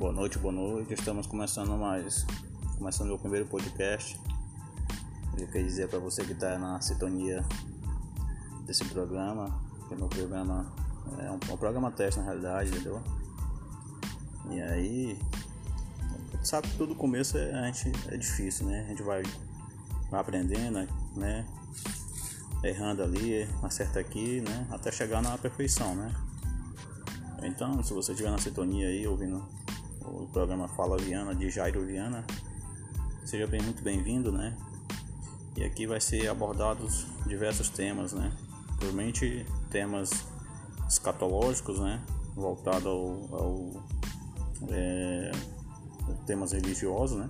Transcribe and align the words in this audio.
Boa 0.00 0.14
noite, 0.14 0.38
boa 0.38 0.50
noite. 0.50 0.94
Estamos 0.94 1.26
começando 1.26 1.76
mais, 1.76 2.24
começando 2.78 3.10
o 3.10 3.18
primeiro 3.18 3.44
podcast. 3.44 4.18
Eu 5.36 5.46
queria 5.46 5.62
dizer 5.62 5.88
para 5.90 5.98
você 5.98 6.24
que 6.24 6.32
está 6.32 6.58
na 6.58 6.80
sintonia 6.80 7.44
desse 8.64 8.82
programa, 8.86 9.60
que 9.86 9.92
é 9.92 9.96
meu 9.98 10.08
programa 10.08 10.72
é 11.18 11.30
um, 11.30 11.34
um 11.34 11.56
programa 11.58 11.90
teste 11.90 12.18
na 12.18 12.24
realidade, 12.24 12.70
entendeu? 12.70 13.02
E 14.50 14.62
aí, 14.62 15.18
sabe 16.42 16.66
que 16.68 16.78
todo 16.78 16.94
começo 16.94 17.36
é, 17.36 17.52
a 17.52 17.70
gente, 17.70 17.92
é 18.08 18.16
difícil, 18.16 18.68
né? 18.68 18.84
A 18.86 18.88
gente 18.88 19.02
vai, 19.02 19.22
vai 20.10 20.18
aprendendo, 20.18 20.88
né? 21.14 21.46
Errando 22.64 23.02
ali, 23.02 23.46
acerta 23.62 24.00
aqui, 24.00 24.40
né? 24.40 24.66
Até 24.70 24.90
chegar 24.90 25.20
na 25.20 25.36
perfeição, 25.36 25.94
né? 25.94 26.10
Então, 27.42 27.82
se 27.82 27.92
você 27.92 28.12
estiver 28.12 28.30
na 28.30 28.38
sintonia 28.38 28.88
aí, 28.88 29.06
ouvindo 29.06 29.46
o 30.10 30.28
programa 30.32 30.68
Fala 30.68 30.96
Viana, 30.98 31.34
de 31.34 31.48
Jairo 31.50 31.84
Viana, 31.86 32.24
seja 33.24 33.46
bem, 33.46 33.62
muito 33.62 33.82
bem-vindo, 33.82 34.30
né? 34.32 34.56
E 35.56 35.64
aqui 35.64 35.86
vai 35.86 36.00
ser 36.00 36.28
abordados 36.28 37.06
diversos 37.26 37.68
temas, 37.68 38.12
né? 38.12 38.32
Provavelmente 38.76 39.46
temas 39.70 40.10
escatológicos, 40.88 41.78
né? 41.80 42.02
Voltado 42.34 42.88
ao, 42.88 43.34
ao 43.34 43.84
é, 44.70 45.30
temas 46.26 46.52
religiosos, 46.52 47.18
né? 47.18 47.28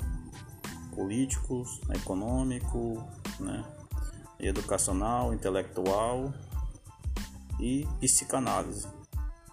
Políticos, 0.95 1.81
econômico, 1.95 3.03
né? 3.39 3.65
Educacional, 4.39 5.35
intelectual 5.35 6.33
e 7.61 7.87
psicanálise 8.01 8.89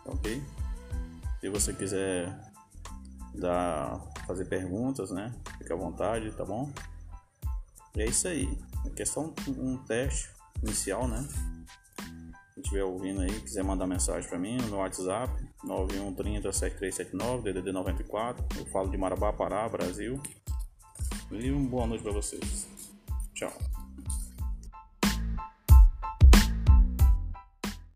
ok? 0.08 0.42
Se 1.40 1.50
você 1.50 1.74
quiser 1.74 2.34
dar, 3.38 4.00
fazer 4.26 4.46
perguntas, 4.46 5.12
né? 5.12 5.34
Fique 5.58 5.72
à 5.72 5.76
vontade, 5.76 6.32
tá 6.32 6.44
bom? 6.44 6.72
E 7.96 8.02
é 8.02 8.06
isso 8.06 8.28
aí. 8.28 8.48
Aqui 8.86 9.02
é 9.02 9.06
só 9.06 9.22
um, 9.22 9.34
um 9.48 9.78
teste 9.86 10.30
inicial, 10.64 11.08
né? 11.08 11.28
Se 12.54 12.62
estiver 12.62 12.84
ouvindo 12.84 13.22
aí, 13.22 13.40
quiser 13.42 13.64
mandar 13.64 13.86
mensagem 13.86 14.28
para 14.28 14.40
mim 14.40 14.58
no 14.70 14.78
WhatsApp, 14.78 15.32
9130 15.64 16.52
7379, 16.52 17.54
DDD 17.54 17.72
94. 17.72 18.46
Eu 18.58 18.66
falo 18.68 18.90
de 18.90 18.98
Marabá, 18.98 19.32
Pará, 19.32 19.70
Brasil. 19.70 20.22
E 21.32 21.52
uma 21.52 21.70
boa 21.70 21.86
noite 21.86 22.04
para 22.04 22.14
vocês. 22.14 22.68
Tchau. 23.34 23.54